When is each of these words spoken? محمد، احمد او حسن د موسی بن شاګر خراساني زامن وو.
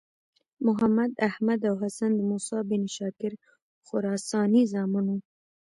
محمد، 0.65 1.11
احمد 1.29 1.59
او 1.69 1.75
حسن 1.83 2.11
د 2.15 2.19
موسی 2.29 2.59
بن 2.69 2.83
شاګر 2.95 3.33
خراساني 3.85 4.61
زامن 4.73 5.05
وو. 5.11 5.17